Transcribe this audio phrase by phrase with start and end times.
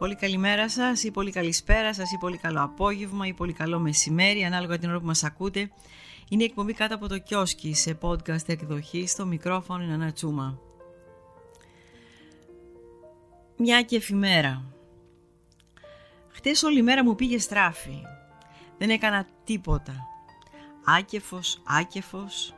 [0.00, 4.44] Πολύ καλημέρα σας ή πολύ καλησπέρα σας ή πολύ καλό απόγευμα ή πολύ καλό μεσημέρι
[4.44, 5.70] ανάλογα την ώρα που μας ακούτε.
[6.28, 10.58] Είναι η εκπομπή κάτω από το κιόσκι σε podcast εκδοχή στο μικρόφωνο είναι ένα τσούμα.
[13.56, 14.64] Μια και εφημέρα.
[16.28, 18.02] Χτες όλη η μέρα μου πήγε στράφη.
[18.78, 19.94] Δεν έκανα τίποτα.
[20.84, 22.54] Άκεφος, άκεφος,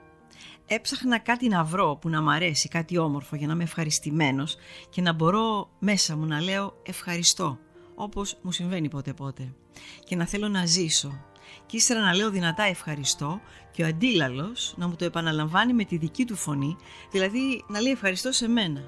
[0.75, 4.57] έψαχνα κάτι να βρω που να μ' αρέσει, κάτι όμορφο για να είμαι ευχαριστημένος
[4.91, 7.59] και να μπορώ μέσα μου να λέω ευχαριστώ,
[7.95, 9.53] όπως μου συμβαίνει πότε πότε
[10.05, 11.25] και να θέλω να ζήσω.
[11.67, 13.41] Και ύστερα να λέω δυνατά ευχαριστώ
[13.73, 16.77] και ο αντίλαλος να μου το επαναλαμβάνει με τη δική του φωνή,
[17.11, 18.81] δηλαδή να λέει ευχαριστώ σε μένα.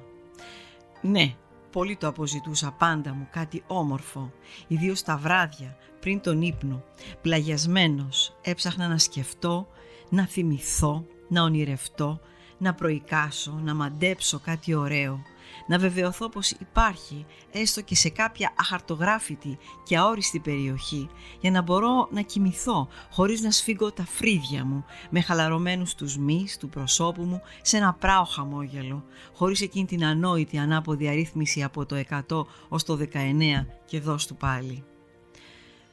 [1.01, 1.35] Ναι,
[1.71, 4.33] πολύ το αποζητούσα πάντα μου κάτι όμορφο,
[4.67, 6.85] ιδίως τα βράδια, πριν τον ύπνο,
[7.23, 9.69] πλαγιασμένος, έψαχνα να σκεφτώ,
[10.09, 12.21] να θυμηθώ, να ονειρευτώ,
[12.59, 15.23] να προικάσω, να μαντέψω κάτι ωραίο,
[15.67, 21.09] να βεβαιωθώ πως υπάρχει έστω και σε κάποια αχαρτογράφητη και αόριστη περιοχή
[21.41, 26.57] για να μπορώ να κοιμηθώ χωρίς να σφίγγω τα φρύδια μου με χαλαρωμένους τους μυς
[26.57, 32.03] του προσώπου μου σε ένα πράο χαμόγελο χωρίς εκείνη την ανόητη ανάποδη αρρύθμιση από το
[32.29, 34.85] 100 ως το 19 και δώσ' του πάλι.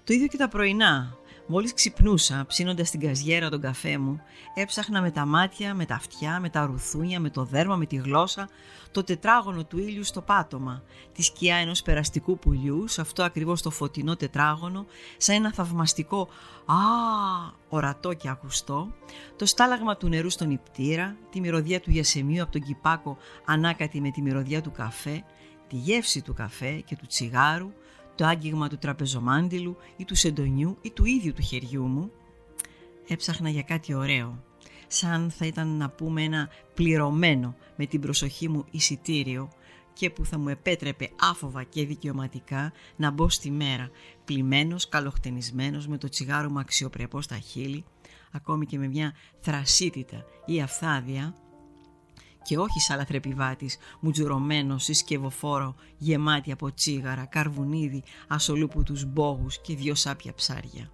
[0.03, 1.17] Το ίδιο και τα πρωινά
[1.53, 4.21] Μόλις ξυπνούσα, ψήνοντας την καζιέρα τον καφέ μου,
[4.53, 7.95] έψαχνα με τα μάτια, με τα αυτιά, με τα ρουθούνια, με το δέρμα, με τη
[7.95, 8.49] γλώσσα,
[8.91, 13.69] το τετράγωνο του ήλιου στο πάτωμα, τη σκιά ενός περαστικού πουλιού, σε αυτό ακριβώς το
[13.69, 14.85] φωτεινό τετράγωνο,
[15.17, 16.27] σαν ένα θαυμαστικό
[16.65, 16.75] «Α,
[17.69, 18.93] ορατό και ακουστό»,
[19.35, 24.11] το στάλαγμα του νερού στον υπτήρα, τη μυρωδιά του γιασεμίου από τον κυπάκο ανάκατη με
[24.11, 25.23] τη μυρωδιά του καφέ,
[25.67, 27.71] τη γεύση του καφέ και του τσιγάρου,
[28.21, 32.11] το άγγιγμα του τραπεζομάντιλου ή του σεντονιού ή του ίδιου του χεριού μου,
[33.07, 34.43] έψαχνα για κάτι ωραίο,
[34.87, 39.49] σαν θα ήταν να πούμε ένα πληρωμένο με την προσοχή μου εισιτήριο
[39.93, 43.89] και που θα μου επέτρεπε άφοβα και δικαιωματικά να μπω στη μέρα,
[44.25, 47.83] πλημμένος, καλοχτενισμένος, με το τσιγάρο μου αξιοπρεπό στα χείλη,
[48.31, 51.35] ακόμη και με μια θρασίτητα ή αφθάδια,
[52.43, 60.33] και όχι σαλαθρεπιβάτης, μουτζουρωμένος συσκευοφόρο γεμάτη από τσίγαρα, καρβουνίδι, ασολούπου τους μπόγους και δυο σάπια
[60.33, 60.91] ψάρια.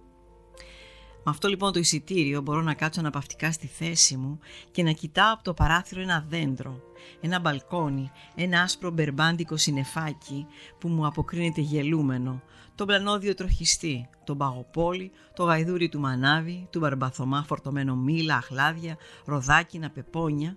[1.24, 4.38] Με αυτό λοιπόν το εισιτήριο μπορώ να κάτσω αναπαυτικά στη θέση μου
[4.70, 6.80] και να κοιτάω από το παράθυρο ένα δέντρο,
[7.20, 10.46] ένα μπαλκόνι, ένα άσπρο μπερμπάντικο συνεφάκι
[10.78, 12.42] που μου αποκρίνεται γελούμενο,
[12.74, 19.90] τον πλανόδιο τροχιστή, τον παγοπόλι, το γαϊδούρι του μανάβι, του μπαρμπαθωμά φορτωμένο μήλα, αχλάδια, ροδάκινα,
[19.90, 20.56] πεπόνια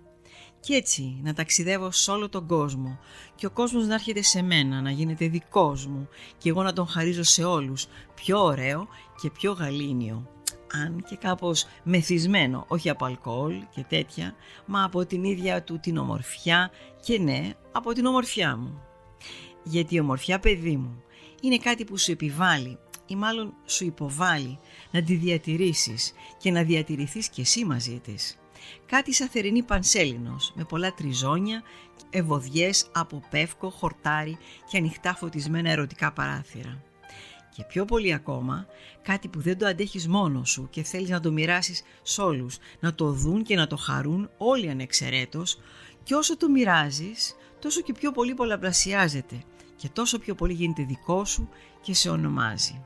[0.60, 2.98] και έτσι να ταξιδεύω σε όλο τον κόσμο
[3.34, 6.08] και ο κόσμος να έρχεται σε μένα, να γίνεται δικός μου
[6.38, 8.88] και εγώ να τον χαρίζω σε όλους πιο ωραίο
[9.20, 10.26] και πιο γαλήνιο.
[10.72, 14.34] Αν και κάπως μεθυσμένο, όχι από αλκοόλ και τέτοια,
[14.66, 16.70] μα από την ίδια του την ομορφιά
[17.04, 18.80] και ναι, από την ομορφιά μου.
[19.64, 21.02] Γιατί η ομορφιά παιδί μου
[21.40, 24.58] είναι κάτι που σου επιβάλλει ή μάλλον σου υποβάλλει
[24.90, 28.36] να τη διατηρήσεις και να διατηρηθείς και εσύ μαζί της
[28.86, 31.62] κάτι σαν θερινή πανσέλινος με πολλά τριζόνια,
[32.10, 34.38] ευωδιές από πεύκο, χορτάρι
[34.70, 36.82] και ανοιχτά φωτισμένα ερωτικά παράθυρα.
[37.54, 38.66] Και πιο πολύ ακόμα,
[39.02, 42.94] κάτι που δεν το αντέχεις μόνος σου και θέλεις να το μοιράσεις σ' όλους, να
[42.94, 45.58] το δουν και να το χαρούν όλοι ανεξαιρέτως
[46.02, 49.42] και όσο το μοιράζεις, τόσο και πιο πολύ πολλαπλασιάζεται
[49.76, 51.48] και τόσο πιο πολύ γίνεται δικό σου
[51.80, 52.84] και σε ονομάζει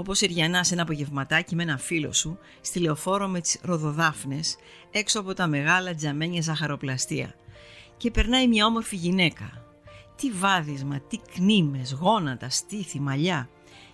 [0.00, 4.56] όπως Εριανά σε ένα απογευματάκι με ένα φίλο σου, στη λεωφόρο με τις ροδοδάφνες,
[4.90, 7.34] έξω από τα μεγάλα τζαμένια ζαχαροπλαστεία.
[7.96, 9.64] Και περνάει μια όμορφη γυναίκα.
[10.16, 13.48] Τι βάδισμα, τι κνήμες, γόνατα, στήθη, μαλλιά.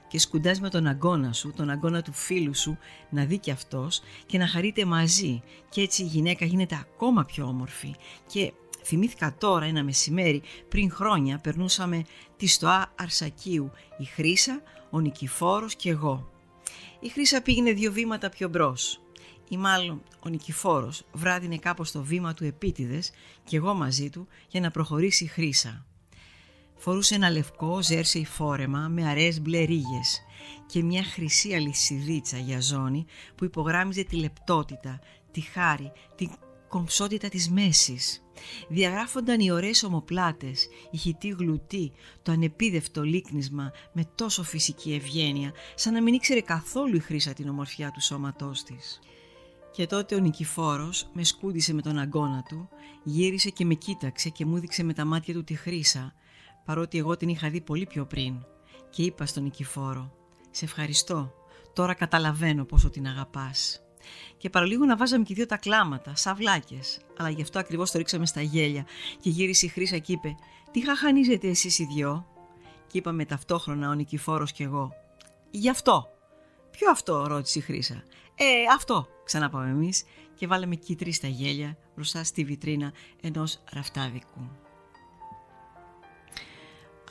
[0.08, 2.79] Και σκουντάς με τον αγκώνα σου, τον αγκώνα του φίλου σου,
[3.11, 5.43] να δει και αυτός και να χαρείτε μαζί.
[5.69, 7.94] Και έτσι η γυναίκα γίνεται ακόμα πιο όμορφη.
[8.26, 8.53] Και
[8.85, 12.03] θυμήθηκα τώρα ένα μεσημέρι, πριν χρόνια, περνούσαμε
[12.37, 14.62] τη στοά Αρσακίου, η Χρύσα,
[14.96, 16.31] ο Νικηφόρος και εγώ.
[17.00, 19.00] Η Χρύσα πήγαινε δύο βήματα πιο μπρος.
[19.48, 23.10] Ή μάλλον ο Νικηφόρος βράδυνε κάπως το βήμα του επίτηδες
[23.44, 25.87] και εγώ μαζί του για να προχωρήσει η Χρύσα.
[26.76, 30.22] Φορούσε ένα λευκό ζέρσεϊ φόρεμα με αραιές μπλε ρίγες
[30.66, 33.04] και μια χρυσή αλυσιδίτσα για ζώνη
[33.34, 35.00] που υπογράμμιζε τη λεπτότητα,
[35.31, 36.31] τη χάρη, την
[36.76, 38.23] κομψότητα της μέσης.
[38.69, 41.93] Διαγράφονταν οι ωραίες ομοπλάτες, η χιτή γλουτή,
[42.23, 47.49] το ανεπίδευτο λίκνισμα με τόσο φυσική ευγένεια, σαν να μην ήξερε καθόλου η Χρύσα την
[47.49, 48.99] ομορφιά του σώματός της.
[49.73, 52.69] Και τότε ο Νικηφόρος με σκούντισε με τον αγκώνα του,
[53.02, 56.14] γύρισε και με κοίταξε και μου έδειξε με τα μάτια του τη Χρύσα,
[56.64, 58.34] παρότι εγώ την είχα δει πολύ πιο πριν.
[58.90, 60.12] Και είπα στον Νικηφόρο
[60.50, 61.32] «Σε ευχαριστώ,
[61.72, 63.86] τώρα καταλαβαίνω πόσο την αγαπάς»
[64.37, 66.81] και παραλίγο να βάζαμε και δύο τα κλάματα, σαυλάκε.
[67.17, 68.87] Αλλά γι' αυτό ακριβώς το ρίξαμε στα γέλια
[69.20, 70.35] και γύρισε η Χρύσα και είπε:
[70.70, 72.26] Τι χαχανίζετε εσείς οι δυο;
[72.87, 74.93] Και είπαμε ταυτόχρονα ο Νικηφόρος και εγώ.
[75.50, 76.08] Γι' αυτό.
[76.70, 78.05] Ποιο αυτό, ρώτησε η Χρύσα.
[78.35, 78.44] Ε,
[78.75, 80.05] αυτό, ξαναπάμε εμείς
[80.35, 84.50] και βάλαμε κίτρι στα γέλια μπροστά στη βιτρίνα ενός ραφτάδικου.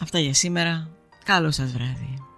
[0.01, 0.89] Αυτά για σήμερα.
[1.23, 2.34] Καλό σας βράδυ.